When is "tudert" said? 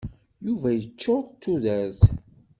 1.41-2.01